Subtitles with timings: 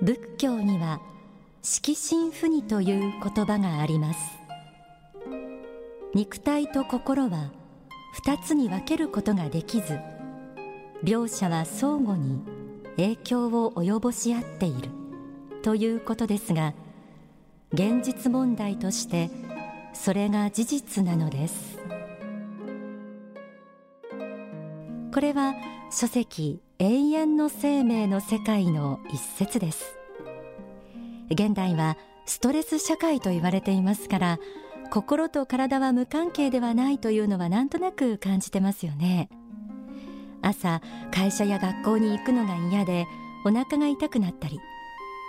[0.00, 1.00] 仏教には
[1.62, 4.38] 色心不二という言葉があります。
[6.14, 7.50] 肉体と心は
[8.14, 9.98] 二つに分けることができず
[11.02, 12.40] 両者は相互に
[12.96, 14.88] 影響を及ぼし合っている
[15.62, 16.74] ということですが
[17.72, 19.30] 現実問題として
[19.92, 21.78] それが事実なのです。
[25.18, 25.56] これは
[25.90, 29.98] 書籍永遠の生命の世界の一節です。
[31.28, 34.38] 現代はストレス社会と言われていますから
[34.92, 39.28] 心と体は無関係ではないというのはなんとなく感じてますよね。
[40.40, 43.08] 朝会社や学校に行くのが嫌で
[43.44, 44.60] お腹が痛くなったり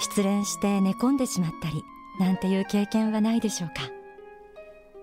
[0.00, 1.82] 失恋して寝込んでしまったり
[2.18, 3.99] なんていう経験はないでしょうか。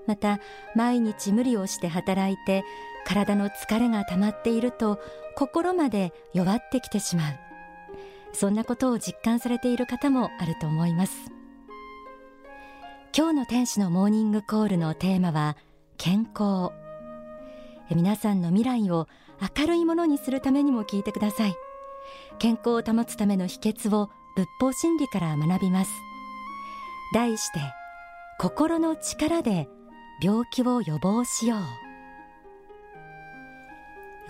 [0.07, 0.39] また
[0.75, 2.63] 毎日無理をして働いて
[3.05, 4.99] 体の疲れが溜まっていると
[5.35, 7.33] 心まで弱ってきてしまう。
[8.33, 11.31] そんなことを実感されている方もあると思います。
[13.17, 15.57] 今日の天使のモーニングコールのテーマは
[15.97, 16.71] 健康。
[17.89, 19.07] 皆さんの未来を
[19.57, 21.55] 明るいものにするためにも聞いてください。
[22.37, 25.91] 健康を保つための秘訣を仏法真理から学びます。
[27.13, 27.59] 題して
[28.37, 29.67] 心の力で
[30.21, 31.59] 病気を予防しよう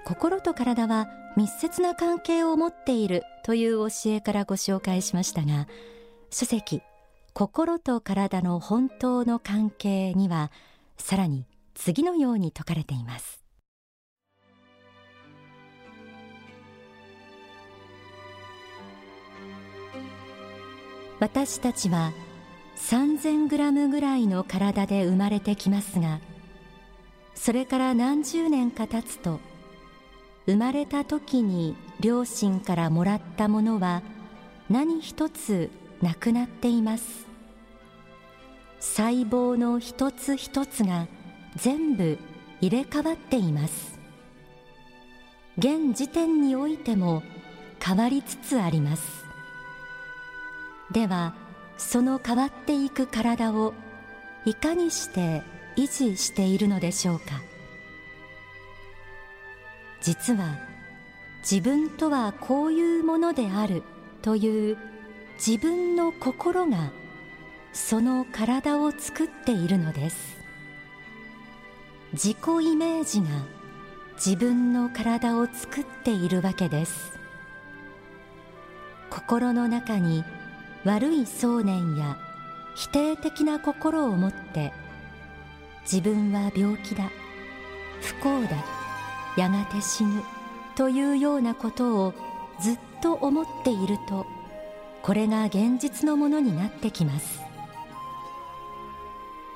[0.04, 5.68] 心と体は密接な関係を持っているという教えからご紹介しましたが
[6.30, 6.82] 書籍
[7.34, 10.52] 心と体の本当の関係には
[10.98, 13.44] さらに次のように説かれています。
[21.20, 22.12] 私たちは
[22.78, 26.20] 3000グラムぐらいの体で生まれてきますが
[27.36, 29.40] それから何十年か経つと
[30.46, 34.02] 生まれた時に両親からもらったものは
[34.70, 35.70] 何一つ
[36.02, 37.26] なくなっています。
[38.80, 41.08] 細胞の一つ一つが
[41.56, 42.18] 全部
[42.62, 44.00] 入れ替わっています。
[45.58, 47.24] 現時点においても
[47.84, 49.26] 変わりつつあります。
[50.92, 51.34] では
[51.78, 53.74] その変わっていく体を
[54.46, 55.44] いかにして
[55.76, 57.42] 維持しているのでしょうか？
[60.02, 60.58] 実は
[61.50, 63.84] 自分とはこういうものである
[64.22, 64.78] という
[65.36, 66.92] 自分の心が
[67.74, 70.38] その体を作っているのです。
[72.14, 73.28] 自己イメージが
[74.16, 77.12] 自分の体を作っているわけです。
[79.10, 80.24] 心の中に
[80.84, 82.18] 悪い想念や
[82.76, 84.72] 否定的な心を持って
[85.84, 87.10] 自分は病気だ
[88.02, 88.64] 不幸だ
[89.38, 90.24] やがて死ぬ
[90.76, 92.14] というようなことを
[92.60, 94.26] ずっと思っていると
[95.02, 97.48] これが現実のものになってきます。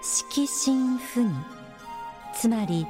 [0.01, 1.31] 色心不二
[2.33, 2.87] つまり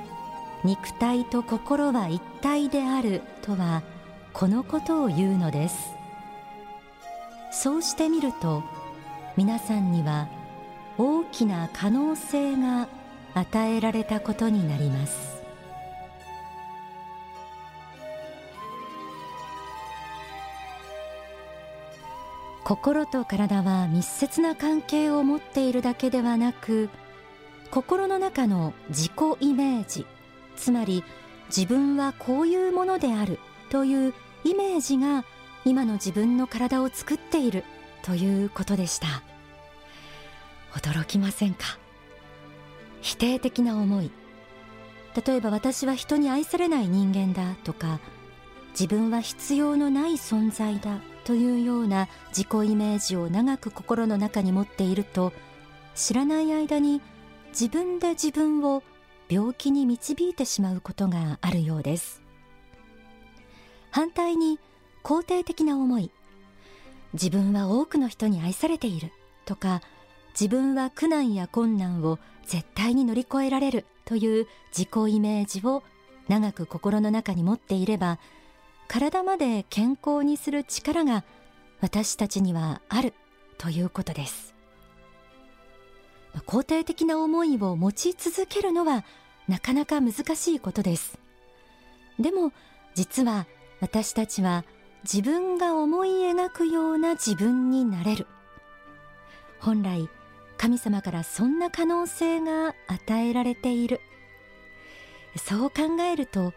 [0.63, 3.83] 肉体と心は一体であるとは
[4.31, 5.75] このことを言うのです。
[7.51, 8.63] そうしてみると
[9.35, 10.27] 皆さんには
[10.97, 12.87] 大きな可能性が
[13.33, 15.41] 与えられたことになります。
[22.63, 26.89] 心と体は密接な関係を持っているだけではなく
[27.69, 30.05] 心の中の自己イメージ
[30.55, 31.03] つまり
[31.47, 33.39] 自分はこういうものである
[33.71, 34.13] という
[34.45, 35.25] イメージが
[35.65, 37.63] 今の自分の体を作っている
[38.01, 39.07] ということでした。
[40.73, 41.77] 驚きませんか？
[43.01, 44.11] 否定的な思い。
[45.25, 47.99] 例えば私は人に愛されない人間だとか
[48.71, 55.33] 自分は必要のない存在だというような自己イメージを長く心の中に持っていると
[55.93, 57.01] 知らない間に
[57.49, 58.81] 自分で自分を
[59.27, 62.21] 病気に導いてしまうことがあるようです。
[63.91, 64.57] 反対に
[65.03, 66.11] 肯定的な思い。
[67.13, 69.11] 自分は多くの人に愛されている。
[69.45, 69.81] とか
[70.39, 73.85] 自分は苦難や困難を絶対に乗り越えられる。
[74.05, 75.83] という自己イメージを
[76.27, 78.19] 長く心の中に持っていれば
[78.87, 81.23] 体まで健康にする力が
[81.79, 83.13] 私たちにはある。
[83.57, 84.53] ということです。
[86.47, 89.03] 肯定的な思いを持ち続けるのは
[89.47, 91.19] なかなか難しいことです。
[92.19, 92.51] でも
[92.95, 93.47] 実は
[93.81, 94.63] 私たちは
[95.03, 98.27] 自分が思い描くような自分になれる。
[99.59, 100.09] 本来
[100.57, 103.99] 神様からそんな可能性が与えられている。
[105.37, 106.53] そう考えると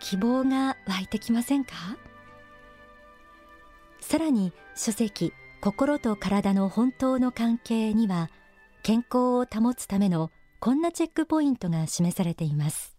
[0.00, 1.72] 希望が湧いてきませんか？
[4.00, 8.30] さらに書籍心と体の本当の関係には
[8.82, 10.30] 健康を保つための
[10.60, 12.97] こんなチェックポイントが示されています。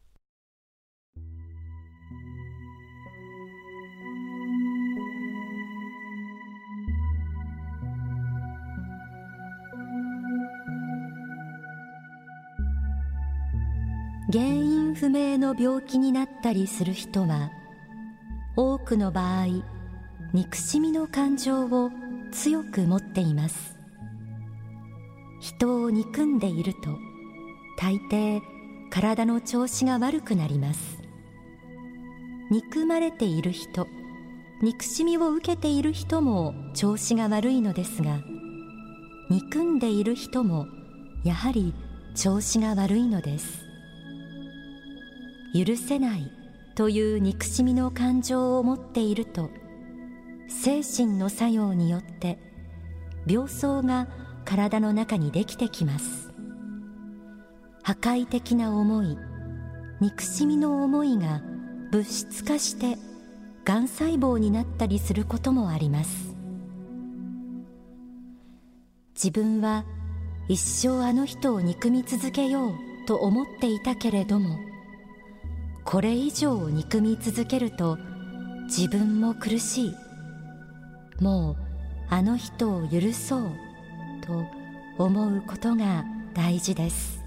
[14.31, 17.50] 原因不明の病気になったりする人は
[18.56, 19.48] 多くの場合
[20.34, 21.90] 憎しみの感情を
[22.31, 23.76] 強く持っています。
[25.42, 26.80] 人を憎んでいると
[27.80, 28.40] 大抵
[28.92, 31.00] 体の調子が悪くなります。
[32.52, 33.88] 憎まれている人
[34.62, 38.20] 憎しみを受けている人も調子が悪いのですが
[39.32, 40.68] 憎んでいる人も
[41.24, 41.74] やはり
[42.14, 43.69] 調子が悪いのです。
[45.54, 46.31] 許せない
[46.75, 49.50] という憎しみの感情を持っていると
[50.48, 52.40] 精神の作用によって
[53.28, 54.07] 病巣が
[54.46, 56.31] 体の中にできてきます。
[57.84, 59.18] 破壊的な思い
[60.00, 61.42] 憎しみの思いが
[61.92, 62.98] 物質化して
[63.66, 66.36] がん細胞になったりすることもあります。
[69.13, 69.86] 自分は
[70.48, 72.74] 一生あの人を憎み続けよう
[73.06, 74.69] と思っていたけれども
[75.89, 77.97] これ以上憎み続けると
[78.65, 79.95] 自分も苦しい。
[81.19, 81.56] もう
[82.09, 83.51] あの人を許そう
[84.21, 84.45] と
[85.03, 86.06] 思うことが
[86.36, 87.24] 大事です。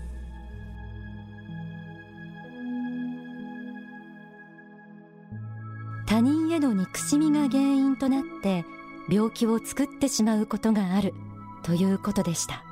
[6.06, 8.64] 他人への憎しみが原因となって
[9.10, 11.14] 病気を作ってしまうことがある
[11.64, 12.62] ということでした。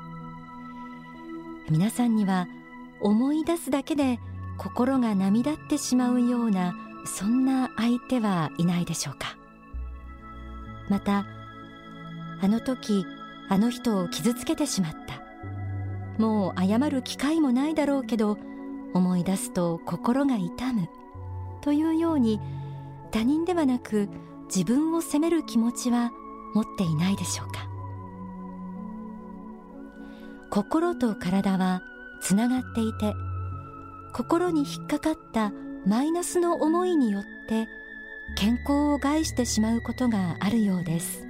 [1.68, 2.46] 皆さんには
[3.00, 4.20] 思い出すだけで
[4.60, 6.74] 心が波立ってしまうような
[7.06, 9.38] そんな相手はいないでしょうか。
[10.90, 11.24] また
[12.42, 13.06] あの時
[13.48, 15.22] あの人を傷つけてしまった。
[16.22, 18.36] もう謝る機会もないだろうけど
[18.92, 20.88] 思い出すと心が痛む。
[21.62, 22.38] というように
[23.12, 24.10] 他人ではなく
[24.54, 26.12] 自分を責める気持ちは
[26.52, 27.66] 持っていないでしょうか。
[30.50, 31.80] 心と体は
[32.20, 33.14] つながっていて
[34.12, 35.52] 心に引っかかった
[35.86, 37.68] マイナスの思いによって
[38.36, 41.26] 健康を害してしまうことがあるようです。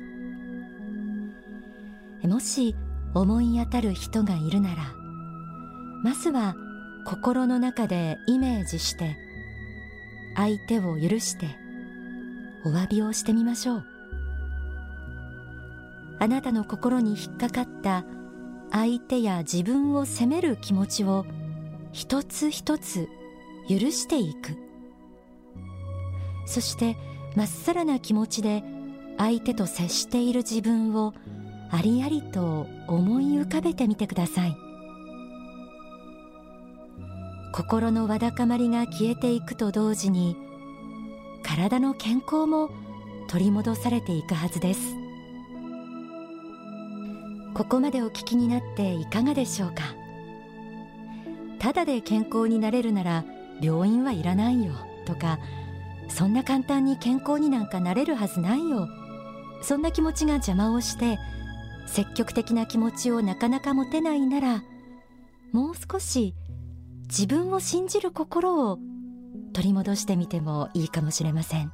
[2.22, 2.76] もし
[3.14, 4.76] 思い当たる人がいるなら
[6.04, 6.54] まずは
[7.06, 9.16] 心の中でイメージして
[10.36, 11.46] 相手を許して
[12.64, 13.84] お詫びをしてみましょう。
[16.18, 18.04] あなたの心に引っかかった
[18.70, 21.24] 相手や自分を責める気持ちを
[21.92, 23.08] 一つ一つ
[23.68, 24.56] 許していく。
[26.46, 26.96] そして
[27.36, 28.64] まっさらな気持ちで
[29.18, 31.14] 相手と接している自分を
[31.70, 34.56] ありありと思い浮かべてみてください。
[37.52, 40.36] 心のわだかまりが消えていくと同時に
[41.42, 42.70] 体の健康も
[43.28, 44.80] 取り戻されていくはずです。
[47.54, 49.99] ここまでお聞きになっていかがでしょうか？
[51.60, 53.24] ただで健康になれるなら
[53.60, 54.72] 病院はいらないよ
[55.04, 55.38] とか
[56.08, 58.88] そんな簡単に健康になんかなれるはずないよ。
[59.62, 61.18] そんな気持ちが邪魔をして
[61.86, 64.64] 積極的な気持ちをなかなか持てないなら
[65.52, 66.34] もう少し
[67.08, 68.78] 自分を信じる心を
[69.52, 71.72] 取り戻してみてもいいかもしれません。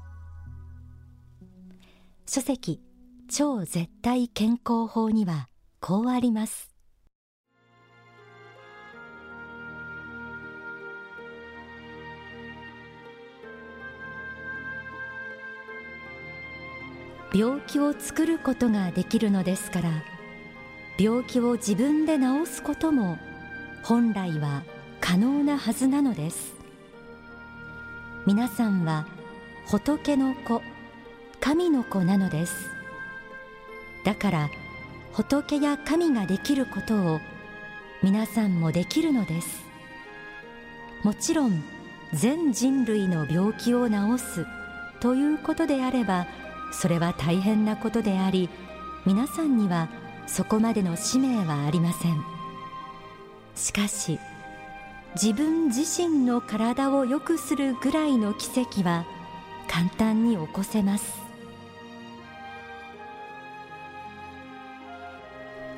[2.27, 2.81] 書籍
[3.29, 5.49] 超絶対健康法には
[5.81, 6.76] こうあります。
[17.37, 19.91] 病気を作ることができるのですから
[20.99, 23.19] 病気を自分で治すことも
[23.83, 24.63] 本来は
[25.03, 26.55] 可能なはずなのです。
[28.27, 29.07] 皆さんは
[29.67, 30.63] 仏の子
[31.39, 32.71] 神の子なのです。
[34.03, 34.51] だから
[35.13, 37.21] 仏や神ができることを
[38.03, 39.63] 皆さんもできるのです。
[41.05, 41.63] もちろん
[42.15, 44.47] 全人類の病気を治す
[45.01, 46.27] ということであれば
[46.79, 48.51] それは大変なことであり
[49.07, 49.89] 皆さんには
[50.27, 52.23] そこまでの使命はありません。
[53.55, 54.21] しかし
[55.15, 59.07] 自分自身の体を良くするぐらいの奇跡は
[59.69, 61.19] 簡単に起こせます。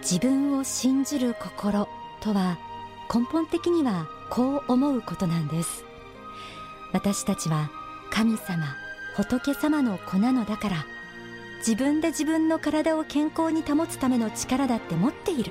[0.00, 1.86] 自分を信じる心
[2.20, 2.58] とは
[3.14, 5.84] 根本的にはこう思うことなんです。
[6.92, 7.70] 私たちは
[8.10, 8.74] 神様
[9.18, 10.86] 仏様の子なのだから
[11.58, 15.50] 自分で自分の体を健康に保つための力だって持っている。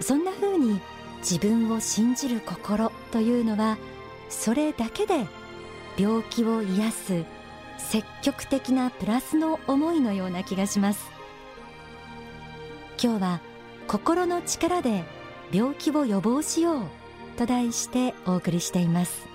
[0.00, 0.80] そんな風に
[1.18, 3.78] 自分を信じる心というのは
[4.28, 5.26] それだけで
[5.96, 7.24] 病気を癒す
[7.78, 11.12] 積極的なプラスの思いのような気がします。
[13.00, 13.40] 今日は
[13.86, 15.04] 心の力で
[15.52, 16.86] 病気を予防しよう
[17.36, 19.28] と題してお送りしています。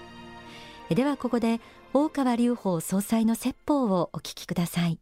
[0.90, 1.62] ではここで
[1.98, 5.00] 大川隆法総裁の説法をお聞きください。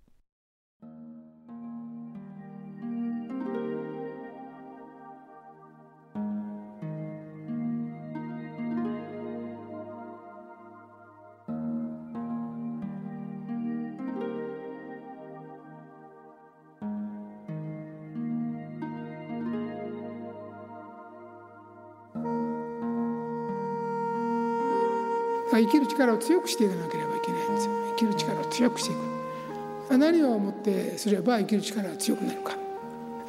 [25.60, 27.74] 生きる力を強くしていかなければいけないんですよ。
[27.92, 29.98] 生きる力を強くしていく。
[29.98, 32.56] 何をもってすれば生きる力が強くなるか、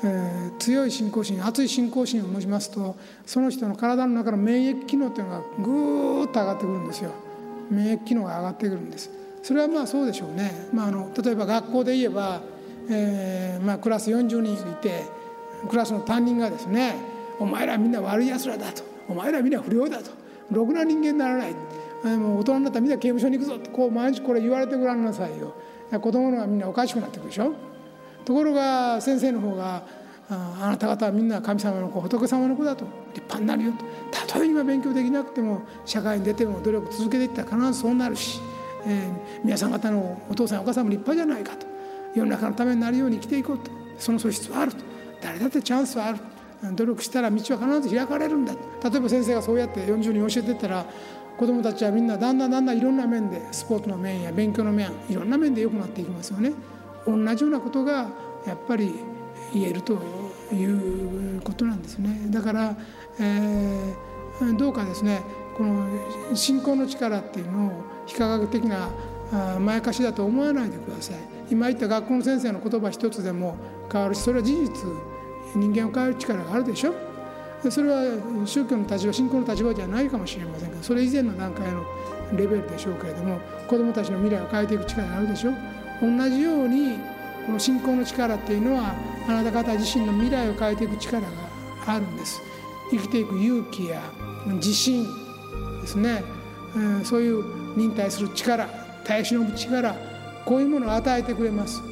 [0.03, 7.11] えー、強い信仰心熱い信仰心を持ちますとその人の体の中の免疫機能というのがぐーっと上がってくるんですよ。
[7.71, 9.11] 免疫機能が上がってくるんです。
[9.43, 12.41] それはまあそうでしょうね、まあ、あの例えば学校で言えば、
[12.89, 15.05] えーまあ、クラス40人いて
[15.69, 16.97] クラスの担任がですね
[17.39, 20.13] 「お前らみんな悪いやつらだ」と「お前らみんな不良だ」と
[20.51, 21.55] 「ろくな人間にならない」
[22.05, 25.55] もう大人になったらみんな刑務所に行くぞってこう毎日これ言われてごらんなさいよ。
[25.91, 27.55] 子供のがみんなおかしくなってくるでしょ。
[28.25, 29.83] ところが先生の方が
[30.29, 32.85] あなた方はみんな神様の子仏様の子だと
[33.15, 33.85] 立派になるよと。
[34.11, 38.41] たとえ今勉強できなくても社会に出ても努力続けていったら必ずそうなるし、
[38.87, 41.67] えー、皆さん方のお父さんお母さんも立派じゃないかと。
[42.15, 43.71] 世の中のためになるように生きていこうと。
[43.99, 44.79] その素質はあると。
[45.23, 46.19] 誰だってチャンスはある
[46.73, 50.87] 努力したら道は必ず開かれるんだ例えば先生がそうやって40人教えてったら
[51.37, 56.53] 子どもたちはみんなだんだんだんだんいろんな面でスポーツの面や勉強の面いろんな面で良くなっていきますよね。
[57.07, 58.09] 同じようなことが
[58.47, 58.95] やっぱり
[59.53, 59.99] 言えると
[60.53, 62.29] いうことなんですね。
[62.31, 62.77] だから、
[63.19, 65.23] えー、どうかですね
[65.57, 65.87] この
[66.35, 67.73] 信仰の力っていうのを
[68.07, 68.91] 非科学的な
[69.61, 71.17] まやかしだと思わないでください。
[71.51, 73.57] 今言った学校の先生の言葉一つでも
[73.93, 74.71] 変わるしそれは事実
[75.55, 76.95] 人間を変える力があるでしょ。
[77.71, 78.03] それは
[78.47, 81.85] 宗教の立場信仰の立場じゃないかもしれませんがそれ以前の段階の
[82.37, 85.53] レベルでしょうけれども子どもたちの未来を変えていく力があるでしょ
[86.01, 86.99] 同じように
[87.47, 88.95] この信仰の力っていうのは
[89.29, 91.29] あなた方自身の未来を変えていく力が
[91.87, 92.41] あるんです。
[92.91, 94.01] 生きていく勇気や
[94.47, 95.07] 自信
[95.81, 96.23] ですね、
[96.75, 98.67] うん、そういう忍耐する力
[99.05, 99.95] 耐え忍ぶ力
[100.45, 101.83] こういうものを与えてくれます。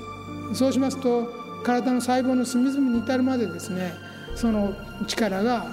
[0.55, 3.95] そうしますと体の細胞の隅々に至るまでですね
[4.35, 4.75] その
[5.07, 5.67] 力が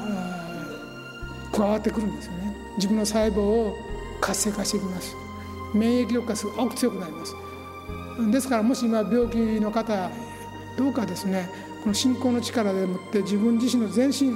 [1.51, 2.55] 加わってくるんですよね。
[2.77, 3.75] 自分の細胞を
[4.21, 5.15] 活性化していきます。
[5.73, 7.35] 免疫力がすごく強くなります。
[8.31, 10.09] ですからもし今病気の方
[10.77, 11.49] どうかですね
[11.83, 14.33] この信仰の力でもって自分自身の全身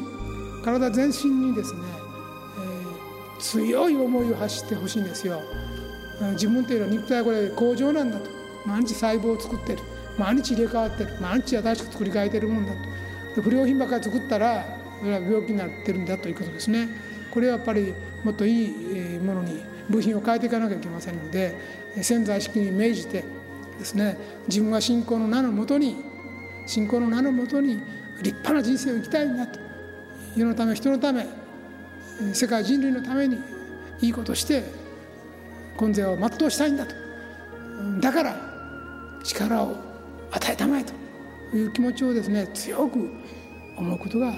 [0.64, 1.82] 体全身にですね、
[3.38, 5.42] えー、強い思いを発してほしいんですよ。
[6.34, 8.30] 自分というのは肉体はこれ工場なんだと。
[8.66, 9.80] 毎日細胞を作ってる。
[10.18, 11.18] 毎日入れ替わってる。
[11.20, 12.78] 毎日新しく作り変えてるもんだと。
[13.42, 14.66] 不良品ばかり作ったら
[15.00, 16.88] それは病気になってるんだということですね。
[17.32, 21.56] これはやっぱりもっといいものに部品を変えていかなきゃいけませんので
[22.02, 23.24] 潜在意識に命じて
[23.80, 25.98] ですね自分は信仰の名のもとに
[26.68, 27.82] 信仰の名のもとに
[28.22, 29.60] 立派な人生を生きたいんだと。
[30.36, 31.28] 世のため人のため
[32.34, 33.38] 世界人類のために
[34.02, 34.64] いいことして
[35.80, 36.96] 根性を全うしたいんだと。
[38.00, 38.36] だから
[39.24, 39.76] 力を
[40.32, 41.03] 与えたまえと。
[41.58, 43.10] いう気持ちをですね強く
[43.78, 44.34] 思うことが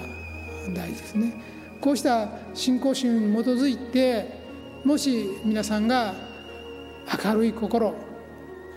[0.74, 1.56] 大事ですね。
[1.80, 4.40] こうした信仰心に基づいて
[4.84, 6.14] もし皆さんが
[7.24, 7.94] 明るい心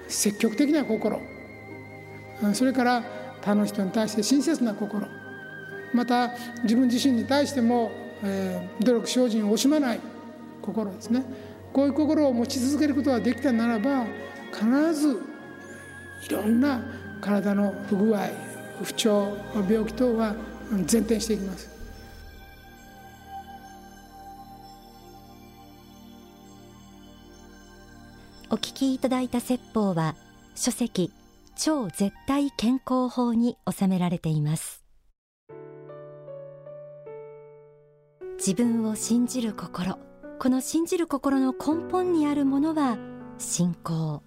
[0.08, 1.20] 積極的な心
[2.54, 3.04] それから
[3.42, 5.08] 他の人に対して親切な心
[5.94, 6.32] また
[6.64, 7.92] 自分自身に対しても、
[8.24, 10.00] えー、努力精進を惜しまない
[10.62, 11.24] 心ですね
[11.74, 14.06] こういう心を持ち続けることができたならば
[14.52, 15.22] 必ず
[16.28, 16.82] いろんな
[17.22, 18.30] 体の不具合
[18.84, 20.36] 不調病気等は
[20.72, 21.70] 前転していきます。
[28.52, 30.16] お聞きいただいた説法は
[30.56, 31.12] 書籍
[31.56, 34.84] 超絶対健康法に収められています。
[38.38, 40.00] 自分を信じる心。
[40.40, 42.98] この信じる心の根本にあるものは
[43.38, 44.24] 信仰。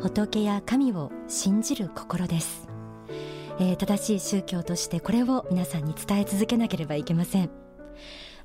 [0.00, 2.68] 仏や神を信じる心です、
[3.58, 7.50] えー、正しい宗教としてこれを皆さんに伝え続けなければいけません。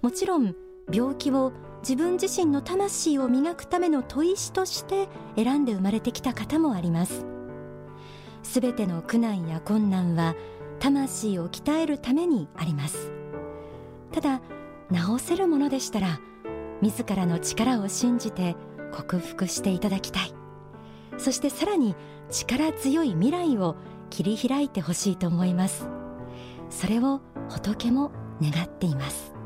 [0.02, 0.56] もちろん
[0.92, 1.52] 病気を
[1.82, 7.26] 自分自身の魂を磨くための砥石として選んで生まれてきた方もあります。
[8.44, 10.36] すべての苦難や困難は
[10.80, 13.12] 魂を鍛えるためにあります。
[14.12, 14.42] ただ
[14.92, 16.20] 治せるものでしたら
[16.82, 18.56] 自らの力を信じて
[18.92, 20.37] 克服していただきたい。
[21.18, 21.96] そしてさらに
[22.30, 23.76] 力強い未来を
[24.10, 25.88] 切り開いてほしいと思います。
[26.70, 29.37] それを仏も願っています。